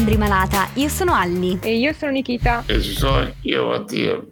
[0.00, 0.70] sembri malata.
[0.74, 1.58] Io sono Alli.
[1.60, 2.62] E io sono Nikita.
[2.64, 4.18] E ci sono io, Mattia.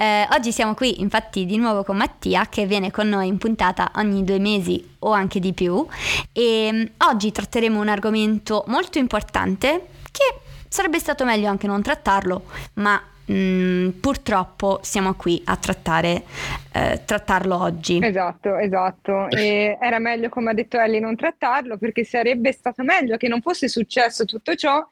[0.00, 3.90] Eh, oggi siamo qui infatti di nuovo con Mattia che viene con noi in puntata
[3.96, 5.84] ogni due mesi o anche di più.
[6.32, 10.38] E mm, oggi tratteremo un argomento molto importante che
[10.68, 16.24] sarebbe stato meglio anche non trattarlo, ma Mm, purtroppo siamo qui a trattare,
[16.72, 18.00] eh, trattarlo oggi.
[18.02, 19.28] Esatto, esatto.
[19.28, 23.42] E era meglio, come ha detto Ellie, non trattarlo perché sarebbe stato meglio che non
[23.42, 24.86] fosse successo tutto ciò.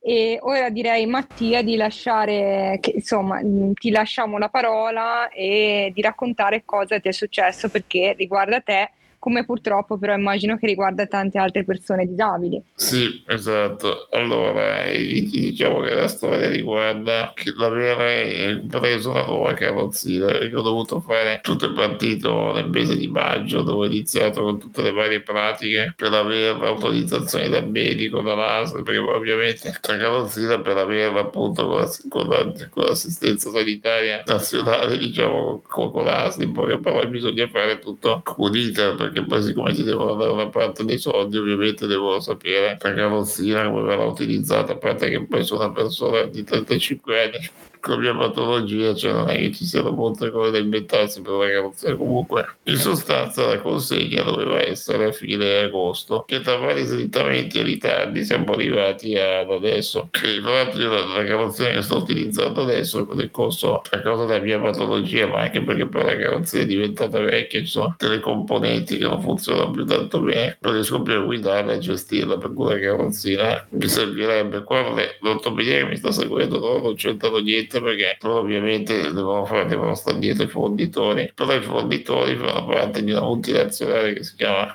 [0.00, 6.02] E ora direi, Mattia, di lasciare, che, insomma, mm, ti lasciamo la parola e di
[6.02, 11.38] raccontare cosa ti è successo perché riguarda te come purtroppo però immagino che riguarda tante
[11.38, 12.62] altre persone disabili.
[12.74, 14.08] Sì, esatto.
[14.12, 21.00] Allora, diciamo che la storia riguarda che l'avere preso la nuova carrozzina, perché ho dovuto
[21.00, 25.20] fare tutto il partito nel mese di maggio, dove ho iniziato con tutte le varie
[25.20, 31.88] pratiche per avere l'autorizzazione dal medico, dall'ASL, perché ovviamente la carrozzina per averla appunto con,
[32.08, 38.54] con, con l'assistenza sanitaria nazionale, diciamo, con, con l'ASL, poi però bisogna fare tutto con
[38.54, 42.94] iter, perché poi siccome ci devono dare una parte dei soldi ovviamente devono sapere la
[42.94, 44.72] carrozzina come verrà utilizzata.
[44.72, 47.50] A parte che poi sono una persona di 35 anni
[47.80, 51.48] con mia patologia, cioè non è che ci siano molte cose da inventarsi per la
[51.48, 51.96] carrozzina.
[51.96, 57.62] Comunque, in sostanza, la consegna doveva essere a fine agosto, che tra vari slittamenti e
[57.62, 60.08] ritardi siamo arrivati ad adesso.
[60.10, 64.44] Che tra l'altro la, la carrozzina che sto utilizzando adesso, nel corso a causa della
[64.44, 68.98] mia patologia, ma anche perché poi la carrozzina è diventata vecchia, ci sono delle componenti
[68.98, 72.68] che non funzionano più tanto bene, non riesco più a guidarla e gestirla, per cui
[72.68, 74.62] la carrozzina mi servirebbe.
[74.64, 79.66] Qua l'ortopedia che mi sta seguendo non ho centrato niente niente perché ovviamente devono, fare,
[79.66, 84.34] devono stare dietro i fonditori, però i fonditori fanno parte di una multinazionale che si
[84.36, 84.72] chiama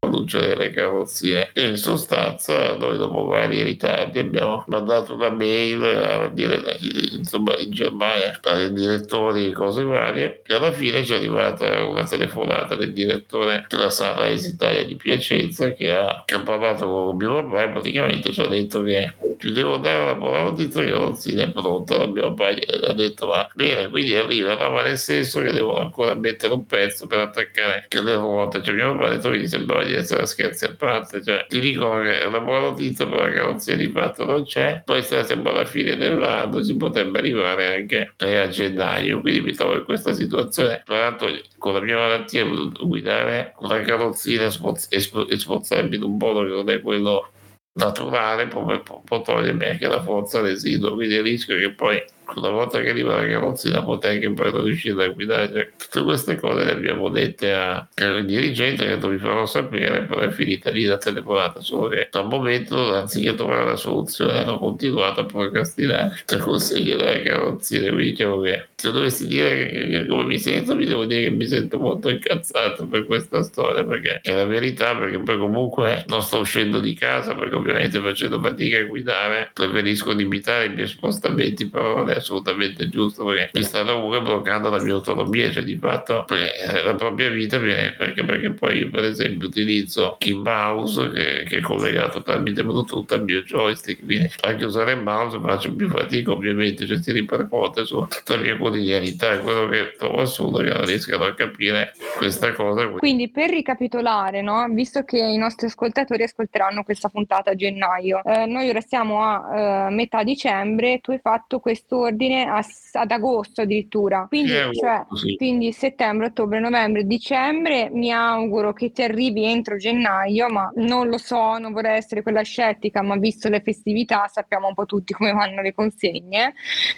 [0.00, 1.50] produce delle carrozzie.
[1.52, 6.78] E in sostanza noi dopo vari ritardi abbiamo mandato una mail a dire,
[7.12, 12.04] insomma in Germania ai direttori e cose varie e alla fine ci è arrivata una
[12.04, 17.34] telefonata del direttore della sala esitaria di Piacenza che ha, che ha parlato con mio
[17.34, 21.50] papà e praticamente ci ha detto che ci devo dare notizia che non si è
[21.50, 22.48] pronta la papà
[22.88, 27.06] ha detto va bene quindi arriva ma nel senso che devo ancora mettere un pezzo
[27.06, 28.62] per attaccare che le ruote.
[28.62, 32.40] Cioè mio che gli sembrava di essere scherzi a parte, cioè ti dicono che una
[32.40, 36.62] buona notizia però la carrozzia di fatto non c'è, poi se siamo alla fine dell'anno
[36.62, 41.28] si potrebbe arrivare anche a gennaio, quindi mi trovo in questa situazione, tra l'altro
[41.58, 46.80] con la mia malattia guidare una carrozzina e sforzarmi in un modo che non è
[46.80, 47.30] quello
[47.72, 48.64] naturale può,
[49.02, 52.02] può togliermi anche la forza residua, quindi il rischio che poi
[52.38, 56.36] una volta che arriva la carrozzina che poi non riuscire a guidare cioè, tutte queste
[56.36, 60.84] cose le abbiamo dette a, al dirigente che vi farò sapere però è finita lì
[60.84, 66.38] la telefonata solo che al momento anziché trovare la soluzione hanno continuato a procrastinare per
[66.38, 67.88] conseguire la carrozzina.
[67.88, 71.78] Quindi diciamo che se dovessi dire come mi sento mi devo dire che mi sento
[71.78, 76.80] molto incazzato per questa storia perché è la verità perché poi comunque non sto uscendo
[76.80, 82.19] di casa perché ovviamente facendo fatica a guidare preferisco limitare i miei spostamenti però è
[82.20, 86.94] assolutamente giusto perché mi sta comunque bloccando la mia autonomia, cioè di fatto eh, la
[86.94, 92.22] propria vita perché, perché poi io per esempio utilizzo il mouse che, che è collegato
[92.22, 97.00] tramite Bluetooth al mio joystick, quindi anche usare il mouse faccio più fatica ovviamente, cioè
[97.00, 101.24] si ripercuote su tutta la mia quotidianità, è quello che trovo assurdo che non riescano
[101.24, 102.86] a capire questa cosa.
[102.88, 104.66] Quindi per ricapitolare, no?
[104.70, 109.86] visto che i nostri ascoltatori ascolteranno questa puntata a gennaio, eh, noi ora siamo a
[109.88, 114.26] eh, metà dicembre, tu hai fatto questo ordine a, ad agosto addirittura.
[114.28, 115.36] Quindi, eh, cioè, sì.
[115.36, 117.90] quindi settembre, ottobre, novembre, dicembre.
[117.90, 122.42] Mi auguro che ti arrivi entro gennaio, ma non lo so, non vorrei essere quella
[122.42, 126.54] scettica, ma visto le festività sappiamo un po' tutti come vanno le consegne,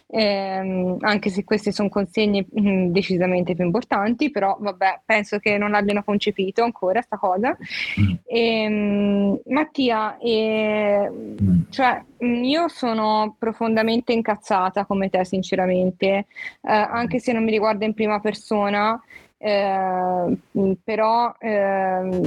[0.09, 5.59] ehm, anche se queste sono consegne mh, mm, decisamente più importanti, però vabbè, penso che
[5.59, 7.57] non l'abbiano concepito ancora sta cosa.
[8.01, 8.15] Mm.
[8.25, 11.61] Ehm, Mattia, e, mm.
[11.71, 16.27] cioè, io sono profondamente incazzata come te, sinceramente, eh,
[16.61, 19.01] anche se non mi riguarda in prima persona.
[19.45, 20.37] Eh,
[20.85, 22.21] però eh,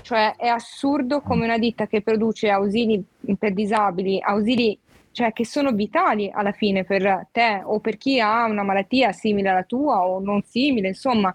[0.00, 3.04] cioè è assurdo come una ditta che produce ausili
[3.38, 4.78] per disabili, ausili
[5.12, 9.50] cioè che sono vitali alla fine per te o per chi ha una malattia simile
[9.50, 11.32] alla tua o non simile, insomma,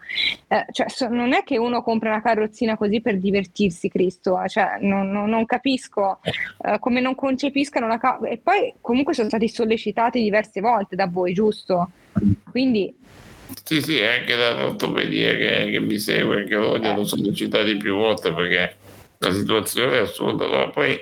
[0.47, 4.49] eh, cioè, so, non è che uno compra una carrozzina così per divertirsi, Cristo, eh,
[4.49, 6.19] cioè, non, non, non, capisco
[6.63, 11.07] eh, come non concepiscano la ca- e poi comunque sono stati sollecitati diverse volte da
[11.07, 11.91] voi, giusto?
[12.49, 12.93] Quindi
[13.63, 18.75] sì, sì, anche dall'ortopedia che, che mi segue, loro li hanno sollecitati più volte perché
[19.19, 20.47] la situazione è assurda.
[20.47, 20.69] No?
[20.71, 20.99] Poi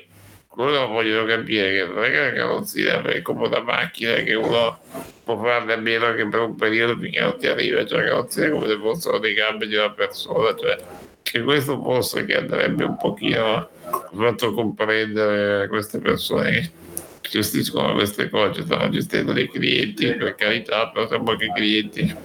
[0.55, 4.79] quello voglio capire che non è che la carrozzina è come una macchina che uno
[5.23, 8.47] può farne a meno che per un periodo finché non ti arriva, cioè la carrozzina
[8.47, 10.77] è come se fossero dei gambe di una persona, cioè
[11.21, 13.69] che questo posto che andrebbe un pochino
[14.15, 16.71] fatto comprendere a queste persone
[17.19, 22.15] che gestiscono queste cose, stanno gestendo dei clienti, per carità, però siamo anche clienti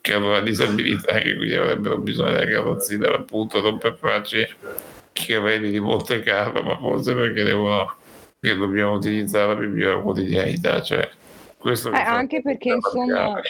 [0.00, 4.46] che hanno una disabilità e quindi avrebbero bisogno della carrozzina appunto non per farci
[5.12, 7.94] che vedi di Monte Carlo, ma forse perché devono,
[8.40, 10.80] che dobbiamo utilizzare per via della quotidianità.
[10.82, 11.08] Cioè,
[11.58, 13.40] questo eh, anche perché insomma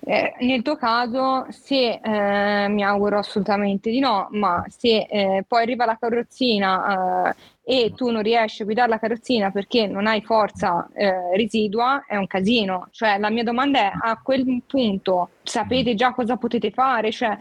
[0.00, 5.62] eh, nel tuo caso, se eh, mi auguro assolutamente di no, ma se eh, poi
[5.62, 7.34] arriva la carrozzina eh,
[7.70, 12.16] e tu non riesci a guidare la carrozzina perché non hai forza eh, residua, è
[12.16, 12.88] un casino.
[12.92, 17.10] Cioè, la mia domanda è: a quel punto sapete già cosa potete fare?
[17.12, 17.36] Cioè,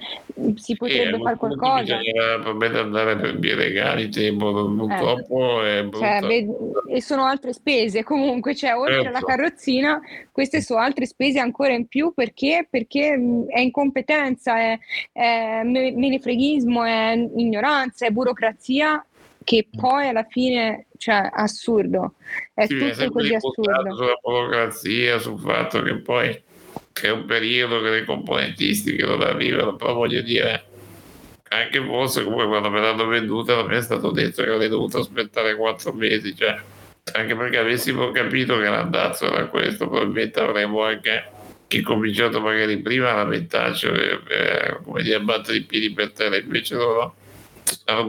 [0.56, 1.98] si potrebbe eh, fare qualcosa?
[2.58, 5.80] Bisogna andare per vie legali, tempo purtroppo eh.
[5.80, 6.48] è cioè, beh,
[6.90, 9.08] e sono altre spese comunque, cioè, oltre certo.
[9.08, 10.02] alla carrozzina,
[10.34, 12.68] queste sono altre spese ancora in più perché?
[12.70, 13.14] Perché
[13.48, 14.78] è incompetenza, è,
[15.14, 19.02] è menefreghismo, è ignoranza, è burocrazia
[19.48, 22.16] che poi alla fine, cioè, assurdo,
[22.54, 23.96] è sì, tutto è così assurdo.
[23.96, 26.44] Sulla burocrazia, sul fatto che poi
[26.92, 30.66] c'è un periodo che le componentistiche non arrivano, però voglio dire,
[31.48, 35.56] anche forse comunque quando me l'hanno venduta mi è stato detto che avrei dovuto aspettare
[35.56, 36.60] quattro mesi, cioè,
[37.14, 41.24] anche perché avessimo capito che l'andazzo era questo, probabilmente avremmo anche
[41.68, 46.12] che cominciato magari prima a lamentarci, eh, eh, come dire, a battere i piedi per
[46.12, 47.14] terra, invece loro ha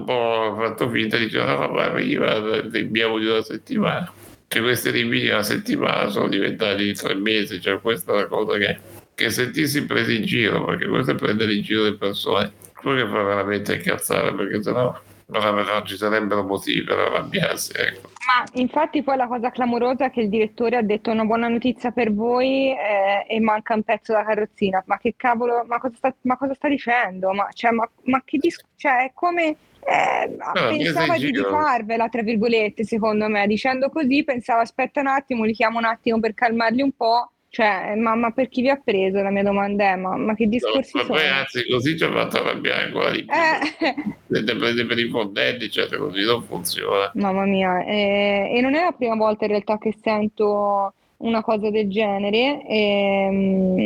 [0.05, 4.13] po' fatto finta di dire no, ma arriva, abbiamo di una settimana.
[4.49, 8.57] Cioè questi rinvii di una settimana sono diventati tre mesi, cioè questa è la cosa
[8.57, 8.79] che,
[9.15, 13.11] che sentirsi presi in giro, perché questo è prendere in giro le persone, quello che
[13.11, 17.73] fa veramente incazzare, perché sennò non, non ci sarebbero motivi per arrabbiarsi.
[17.75, 18.11] Ecco.
[18.29, 21.93] Ma infatti poi la cosa clamorosa è che il direttore ha detto una buona notizia
[21.93, 24.83] per voi eh, e manca un pezzo della carrozzina.
[24.85, 27.33] Ma che cavolo, ma cosa sta, ma cosa sta dicendo?
[27.33, 29.57] Ma, cioè, ma, ma che dis- cioè, è come...
[29.81, 33.47] Eh, no, pensava di, di farvela, tra virgolette, secondo me.
[33.47, 37.95] Dicendo così pensava aspetta un attimo, li chiamo un attimo per calmarli un po' Cioè,
[37.97, 39.23] ma, ma, per chi vi ha preso?
[39.23, 41.33] La mia domanda è: ma, ma che discorsi no, ma sono?
[41.33, 43.35] Anzi, così ci ha fatto arrabbiare ancora di più.
[43.35, 43.95] Eh.
[44.29, 47.11] Siete presi per i fondetti, cioè così non funziona.
[47.15, 51.71] Mamma mia, eh, e non è la prima volta in realtà che sento una cosa
[51.71, 52.63] del genere.
[52.67, 53.77] Ehm,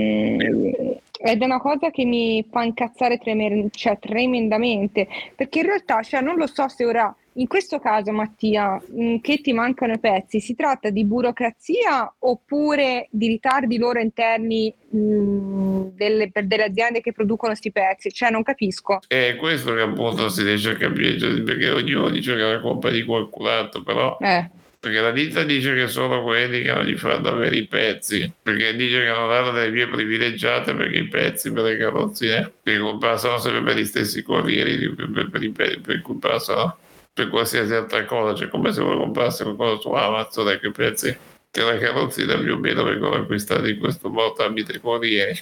[1.24, 5.06] ed è una cosa che mi fa incazzare tremer- cioè, tremendamente
[5.36, 9.40] perché in realtà cioè, non lo so se ora in questo caso, Mattia, mm, che
[9.40, 15.86] ti mancano i pezzi, si tratta di burocrazia oppure di ritardi loro interni mh, mm,
[15.94, 18.12] delle, per delle aziende che producono questi pezzi?
[18.12, 19.00] Cioè, non capisco.
[19.06, 22.60] È questo che appunto si riesce a capire, cioè, perché ognuno dice che è la
[22.60, 24.18] colpa di qualcun altro, però...
[24.20, 24.50] Eh.
[24.82, 28.74] Perché la ditta dice che sono quelli che non gli fanno avere i pezzi, perché
[28.74, 33.38] dice che non hanno delle vie privilegiate perché i pezzi per le carrozzine che passano
[33.38, 36.78] sempre per gli stessi corrieri per, per, per, per, per cui passano
[37.14, 41.16] per qualsiasi altra cosa, cioè come se uno comprasse qualcosa su Amazon, ecco i prezzi
[41.50, 45.38] della carrozzina più o meno vengono acquistati in questo modo tramite corrieri,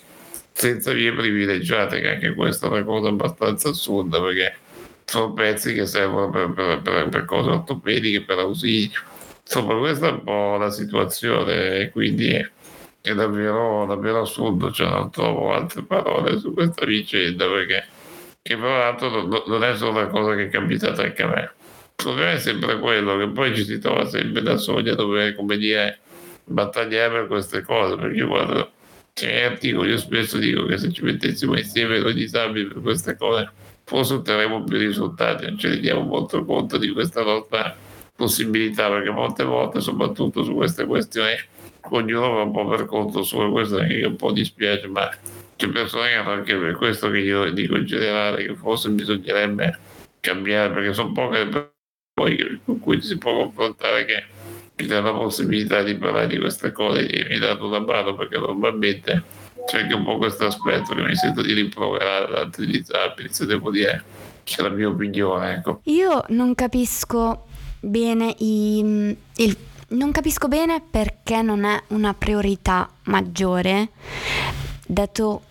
[0.53, 4.57] senza vie privilegiate, che anche questa è una cosa abbastanza assurda perché
[5.05, 9.01] sono pezzi che servono per, per, per, per cose ortopediche, per ausilio.
[9.43, 12.31] Insomma, questa è un po' la situazione e quindi
[13.01, 17.85] è davvero, davvero assurdo, cioè non trovo altre parole su questa vicenda perché
[18.43, 21.53] che tra l'altro non è solo una cosa che è capitata anche a me
[22.03, 25.57] problema è sempre quello che poi ci si trova sempre da soli a dover, come
[25.57, 25.99] dire,
[26.45, 28.71] battagliare per queste cose, perché guarda,
[29.13, 33.51] certi, io spesso dico che se ci mettessimo insieme noi disabili per queste cose,
[33.85, 37.77] forse otterremo più risultati, non ci rendiamo molto conto di questa nostra
[38.15, 41.35] possibilità, perché molte volte, soprattutto su queste questioni,
[41.91, 45.09] ognuno va un po' per conto suo, questo che un po' dispiace, ma
[45.57, 49.79] c'è persone che hanno anche per questo che io dico in generale, che forse bisognerebbe
[50.21, 51.73] cambiare, perché sono poche le
[52.21, 54.25] poi con cui si può confrontare che
[54.77, 58.37] mi dà la possibilità di parlare di queste cose e mi dà una mano perché
[58.37, 59.23] normalmente
[59.67, 64.05] c'è anche un po' questo aspetto che mi sento di rimproverare disabili, se devo dire
[64.45, 65.55] c'è la mia opinione.
[65.55, 65.81] Ecco.
[65.85, 67.47] Io non capisco
[67.81, 69.57] bene i, il,
[69.89, 73.91] non capisco bene perché non è una priorità maggiore,
[74.87, 75.43] dato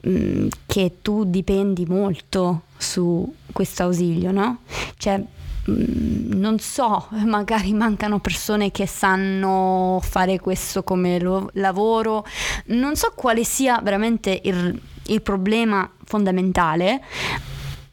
[0.00, 4.60] mh, che tu dipendi molto su questo ausilio, no?
[4.96, 5.33] Cioè, Mm,
[5.66, 12.24] non so, magari mancano persone che sanno fare questo come lo- lavoro,
[12.66, 17.02] non so quale sia veramente il, il problema fondamentale,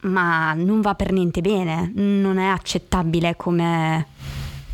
[0.02, 4.08] ma non va per niente bene, non è accettabile come,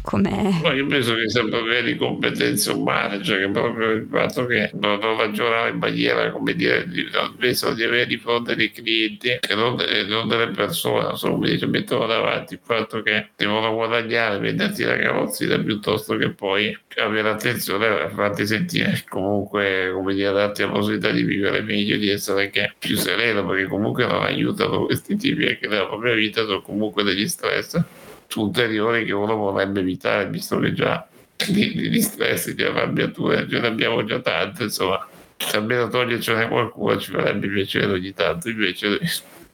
[0.07, 0.61] come...
[0.63, 4.69] Ma io penso che sia proprio di competenze umane, cioè che proprio il fatto che
[4.75, 7.05] non, non ragionare in maniera, come dire, di,
[7.37, 9.75] penso di avere di fronte dei clienti e non,
[10.07, 14.95] non, delle persone, insomma, come dice, mettono davanti il fatto che devono guadagnare, venderti la
[14.95, 21.11] carrozzina piuttosto che poi avere attenzione a farti sentire comunque, come dire, darti la possibilità
[21.11, 25.67] di vivere meglio, di essere anche più sereno, perché comunque non aiutano questi tipi anche
[25.67, 31.07] nella propria vita, sono comunque degli stress ulteriori che uno vorrebbe evitare, visto che già
[31.47, 35.07] di, di stress, di arrabbiature ce ne abbiamo già tante, insomma,
[35.37, 38.99] se almeno togliercene qualcuno ci farebbe piacere ogni tanto, invece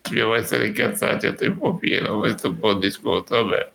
[0.02, 3.72] dobbiamo essere incazzati a tempo pieno, questo è un po' il discorso, vabbè.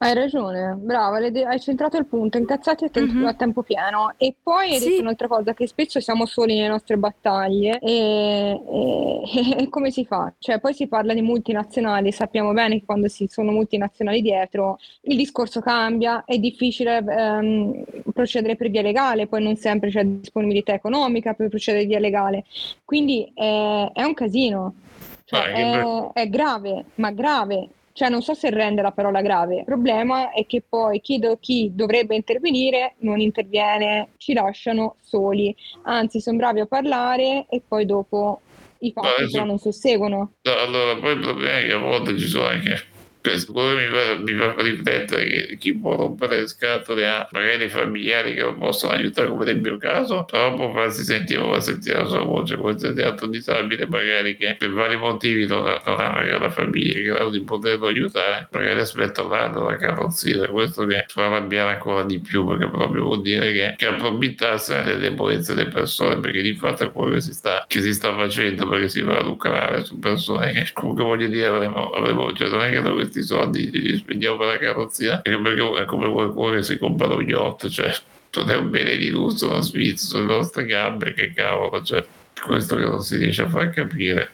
[0.00, 3.26] Hai ragione, brava, hai centrato il punto, incazzati a, tempo, mm-hmm.
[3.26, 4.14] a tempo pieno.
[4.16, 4.90] E poi hai sì.
[4.90, 10.04] detto un'altra cosa, che spesso siamo soli nelle nostre battaglie e, e, e, come si
[10.04, 10.32] fa?
[10.38, 15.16] Cioè poi si parla di multinazionali, sappiamo bene che quando si sono multinazionali dietro il
[15.16, 21.34] discorso cambia, è difficile ehm, procedere per via legale, poi non sempre c'è disponibilità economica
[21.34, 22.44] per procedere via legale,
[22.84, 24.74] quindi è, è un casino.
[25.24, 29.56] Cioè, è, è grave, ma grave cioè non so se rende la parola grave.
[29.56, 35.52] Il problema è che poi chi, do, chi dovrebbe intervenire non interviene, ci lasciano soli.
[35.82, 38.42] Anzi, sono bravi a parlare e poi dopo
[38.78, 40.34] i fatti però non susseguono.
[40.42, 42.84] Allora, poi il problema è che a volte ci sono anche
[43.34, 48.92] mi fa, riflettere che chi può rompere le scatole a magari familiari che lo possono
[48.92, 53.00] aiutare come nel mio caso però può farsi sentire o sentire la sua voce qualsiasi
[53.00, 57.02] altro disabile magari che per vari motivi non ha, non ha magari la famiglia che
[57.02, 60.46] grado di poterlo aiutare magari aspetta un anno la carrozzina.
[60.48, 64.98] Questo che fa arrabbiare ancora di più perché proprio vuol dire che, che approfittarsene delle
[64.98, 68.68] debolezze delle persone perché di fatto è quello che si sta, che si sta facendo
[68.68, 72.62] perché si va a lucrare su persone che comunque voglio dire avremo, avremo cioè non
[72.62, 76.62] è che noi questi soldi li spendiamo per la carrozzina perché è come qualcuno che
[76.62, 77.92] si compra lo yacht cioè
[78.34, 82.04] non è un bene di lusso una Svizzera sulle nostre gambe che cavolo cioè
[82.44, 84.32] questo che non si riesce a far capire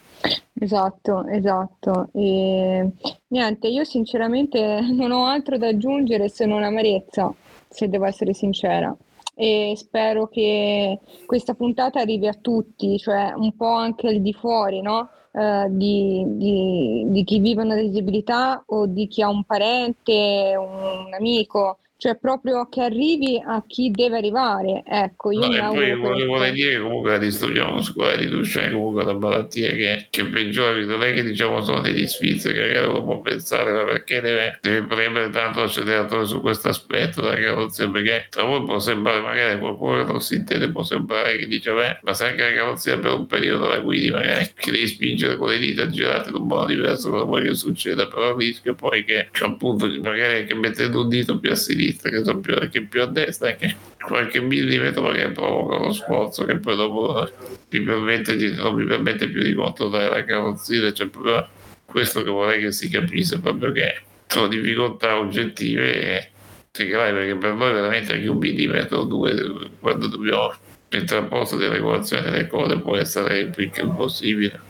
[0.58, 2.08] Esatto, esatto.
[2.14, 2.90] E
[3.28, 7.32] niente, io sinceramente non ho altro da aggiungere se non amarezza,
[7.68, 8.94] se devo essere sincera.
[9.36, 14.80] E spero che questa puntata arrivi a tutti, cioè un po' anche al di fuori,
[14.80, 15.10] no?
[15.32, 21.12] Eh, di, di, di, chi vive una disabilità o di chi ha un parente, un
[21.12, 24.82] amico cioè proprio che arrivi a chi deve arrivare.
[24.86, 29.14] Ecco, io no, poi volevo vorrei dire comunque la disturbiamo muscolare di Duchenne, comunque una
[29.14, 33.20] malattia che, che peggiori, non è che diciamo sono degli sfizi che magari uno può
[33.22, 38.42] pensare, ma perché deve, deve premere tanto l'acceleratore su questo aspetto della carrozzina, perché a
[38.42, 42.12] voi può sembrare, magari qualcuno che non si intende può sembrare che dice, beh, ma
[42.12, 45.56] se anche la carrozzina per un periodo la guidi, magari che devi spingere con le
[45.56, 49.30] dita girate in un modo diverso da quello che succeda, però il rischio poi che
[49.40, 53.02] appunto magari che mettendo un dito più a sinistra sinistra che sono più, che più
[53.02, 53.74] a destra e che
[54.04, 57.28] qualche millimetro che provoca lo sforzo che poi dopo
[57.70, 61.48] mi permette di, non mi permette più di controllare la carrozzina cioè proprio
[61.84, 66.28] questo che vorrei che si capisse proprio che sono difficoltà oggettive e
[66.70, 70.52] perché per noi veramente anche un millimetro o due quando dobbiamo
[70.90, 74.60] mettere a posto delle regolazioni delle cose può essere più che impossibile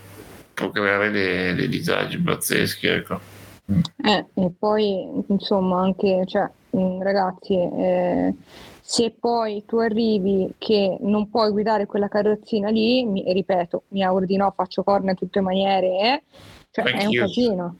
[0.52, 3.21] può creare dei, dei disagi pazzeschi ecco.
[3.66, 8.35] Eh, e poi insomma anche cioè, Mm, ragazzi, eh,
[8.81, 14.26] se poi tu arrivi che non puoi guidare quella carrozzina lì, mi, ripeto, mi auguro
[14.26, 16.23] di no, faccio corna in tutte le maniere, eh,
[16.71, 17.00] cioè Anch'io.
[17.00, 17.76] è un casino.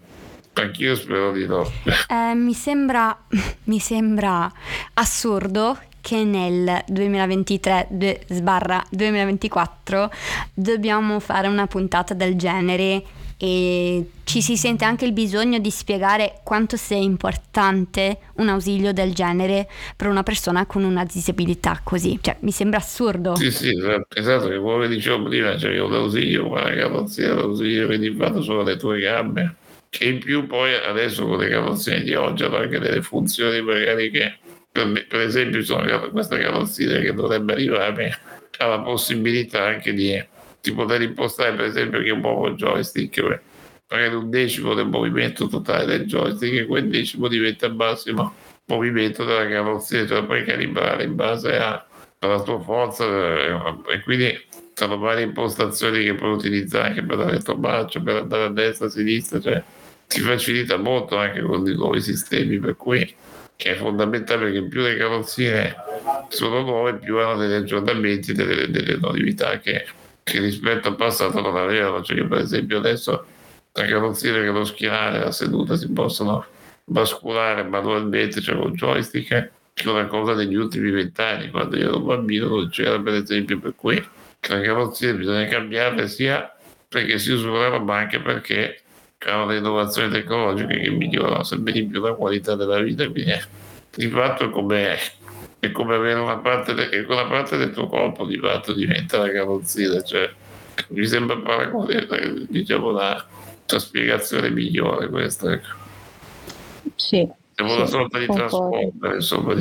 [0.54, 1.64] Anch'io spero di no.
[2.08, 3.16] Eh, mi, sembra,
[3.64, 4.50] mi sembra
[4.94, 7.88] assurdo che nel 2023
[8.28, 10.10] sbarra 2024
[10.52, 13.02] dobbiamo fare una puntata del genere
[13.36, 19.12] e ci si sente anche il bisogno di spiegare quanto sia importante un ausilio del
[19.12, 22.18] genere per una persona con una disabilità così.
[22.20, 23.36] Cioè, mi sembra assurdo.
[23.36, 23.70] Sì, sì,
[24.14, 28.40] esatto, che come dicevo prima, cioè io l'ausilio, ma la carrozzina, l'ausilio che ti fanno
[28.40, 29.54] solo le tue gambe.
[29.88, 34.10] Che in più poi adesso con le carrozzine di oggi hanno anche delle funzioni magari
[34.10, 34.38] che,
[34.72, 38.18] per, esempio, sono questa carrozzina che dovrebbe arrivare
[38.58, 40.22] ha la possibilità anche di
[40.64, 43.40] di poter impostare per esempio che muovo il joystick
[43.90, 48.33] magari un decimo del movimento totale del joystick e quel decimo diventa il massimo
[48.66, 51.87] movimento della carrozzina cioè puoi calibrare in base a,
[52.21, 53.52] alla tua forza eh,
[53.92, 54.42] e quindi
[54.73, 58.90] sono varie impostazioni che puoi utilizzare anche per dare il per andare a destra a
[58.90, 59.62] sinistra cioè
[60.09, 63.14] ti facilita molto anche con i nuovi sistemi per cui
[63.56, 65.76] che è fondamentale perché più le carrozzine
[66.28, 69.85] sono nuove più hanno degli aggiornamenti delle, delle novità che
[70.24, 72.02] che rispetto al passato non avevano.
[72.02, 73.24] Cioè io per esempio adesso
[73.72, 76.44] la carrozzina che lo schienale e la seduta si possono
[76.84, 82.00] basculare manualmente, cioè con joystick, che è una cosa degli ultimi vent'anni, quando io ero
[82.00, 86.54] bambino non c'era per esempio per cui la carrozzeria bisogna cambiarla sia
[86.86, 88.82] perché si usurava ma anche perché
[89.18, 93.32] c'erano le innovazioni tecnologiche che migliorano sempre di più la qualità della vita, quindi
[93.96, 94.96] di fatto come,
[95.64, 99.30] è come avere una parte, de, una parte del tuo corpo di fatto diventa la
[99.30, 100.30] carrozzina, cioè
[100.88, 101.71] mi sembra fare
[102.49, 103.25] diciamo la,
[103.66, 105.52] la spiegazione migliore questa.
[105.52, 105.68] Ecco.
[106.97, 107.28] Sì.
[107.54, 109.54] Siamo sì, una sorta di trasporto, insomma.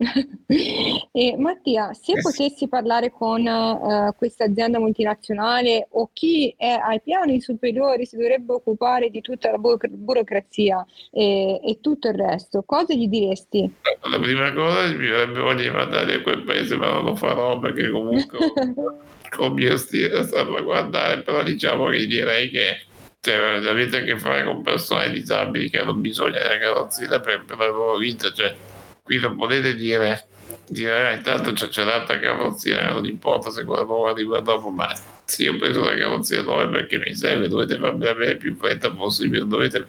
[1.12, 2.20] e, Mattia, se sì.
[2.22, 8.54] potessi parlare con uh, questa azienda multinazionale o chi è ai piani superiori si dovrebbe
[8.54, 13.70] occupare di tutta la buro- burocrazia e, e, tutto il resto, cosa gli diresti?
[14.10, 17.58] La prima cosa mi verrebbe voglia di mandare a quel paese, ma non lo farò
[17.58, 18.38] perché comunque
[19.28, 22.84] con mio stile stanno a guardare, però diciamo che direi che
[23.20, 27.58] cioè, avete a che fare con persone disabili che hanno bisogno della carrozzina per, per
[27.58, 28.56] la loro vita, cioè
[29.10, 30.28] qui non potete dire,
[30.68, 34.88] dire eh, intanto c'è, c'è l'altra carrozzina, non importa se quella nuova arriva dopo, ma
[35.24, 39.44] sì, ho preso la carrozzina nuova perché mi serve, dovete farmi avere più fretta possibile,
[39.48, 39.84] dovete,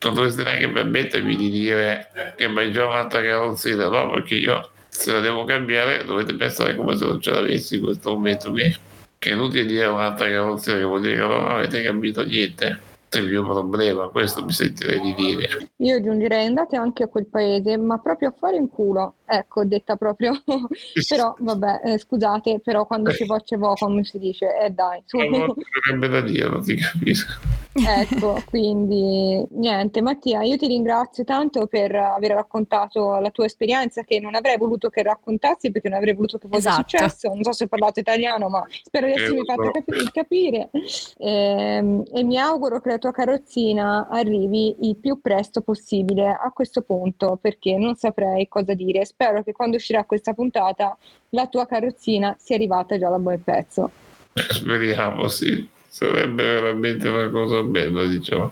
[0.00, 5.10] non dovreste neanche permettermi di dire che mai già un'altra carrozzina, no, perché io se
[5.10, 8.76] la devo cambiare dovete pensare come se non ce l'avessi in questo momento qui
[9.18, 12.80] che è inutile dire un'altra carrozzeria che vuol dire che non avete capito niente
[13.18, 15.70] il mio problema, questo mi sentirei di dire.
[15.76, 19.96] Io aggiungerei andate anche a quel paese, ma proprio a fare in culo, ecco, detta
[19.96, 20.32] proprio,
[21.08, 25.02] però vabbè, eh, scusate, però quando ci va ci va, come si dice, eh dai.
[25.06, 25.18] Su.
[25.18, 27.59] Non sarebbe da dire, non ti capisco.
[27.72, 34.18] Ecco, quindi niente, Mattia, io ti ringrazio tanto per aver raccontato la tua esperienza che
[34.18, 36.88] non avrei voluto che raccontassi perché non avrei voluto che fosse esatto.
[36.88, 40.70] successo, non so se ho parlato italiano, ma spero di essermi eh, fatto cap- capire
[40.72, 46.50] e, ehm, e mi auguro che la tua carrozzina arrivi il più presto possibile a
[46.52, 49.04] questo punto perché non saprei cosa dire.
[49.04, 50.96] Spero che quando uscirà questa puntata
[51.30, 53.90] la tua carrozzina sia arrivata già da buon pezzo.
[54.34, 55.78] Speriamo, sì.
[56.00, 58.50] Sarebbe veramente una cosa bella, diciamo.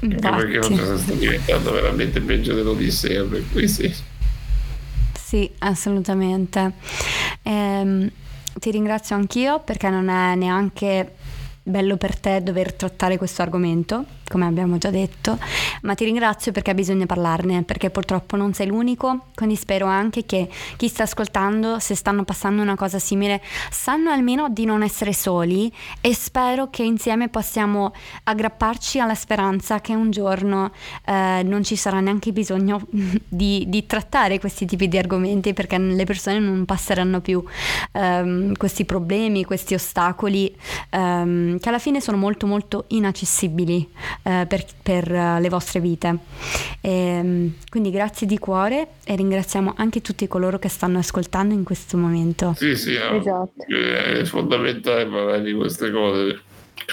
[0.00, 3.94] Anche perché non sta diventando veramente peggio dell'Odissea, per cui sì.
[5.12, 6.72] Sì, assolutamente.
[7.42, 8.10] Ehm,
[8.58, 11.16] ti ringrazio anch'io perché non è neanche
[11.62, 15.38] bello per te dover trattare questo argomento, come abbiamo già detto,
[15.82, 20.48] ma ti ringrazio perché bisogna parlarne, perché purtroppo non sei l'unico, quindi spero anche che
[20.76, 25.72] chi sta ascoltando, se stanno passando una cosa simile, sanno almeno di non essere soli
[26.00, 27.92] e spero che insieme possiamo
[28.24, 30.72] aggrapparci alla speranza che un giorno
[31.04, 32.80] eh, non ci sarà neanche bisogno
[33.28, 37.42] di, di, trattare questi tipi di argomenti perché le persone non passeranno più
[37.92, 40.54] ehm, questi problemi, questi ostacoli.
[40.90, 43.88] Ehm, che alla fine sono molto molto inaccessibili
[44.22, 46.18] eh, per, per uh, le vostre vite.
[46.80, 51.64] E, ehm, quindi grazie di cuore e ringraziamo anche tutti coloro che stanno ascoltando in
[51.64, 52.54] questo momento.
[52.56, 53.52] Sì, sì, esatto.
[53.66, 56.40] è fondamentale parlare di queste cose.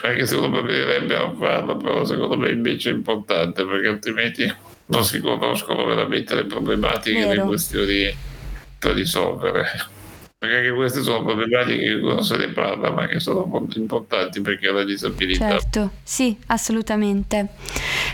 [0.01, 4.55] Anche se uno preferirebbe non farlo, però secondo me invece è importante perché altrimenti
[4.87, 8.15] non si conoscono veramente le problematiche e le questioni
[8.79, 9.65] da risolvere
[10.43, 14.41] perché anche queste sono problematiche che non se ne parla, ma che sono molto importanti
[14.41, 15.51] perché la disabilità.
[15.51, 17.47] Certo, sì, assolutamente.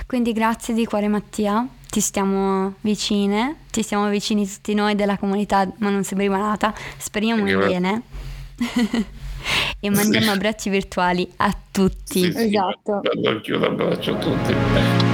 [0.05, 5.67] Quindi grazie di cuore Mattia, ti stiamo vicine, ti stiamo vicini tutti noi della comunità
[5.77, 8.01] Ma non sembri malata, speriamo in bene.
[9.79, 10.31] e mandiamo sì.
[10.31, 12.21] abbracci virtuali a tutti.
[12.21, 13.01] Sì, sì, esatto.
[13.01, 15.08] Un abbraccio a tutti.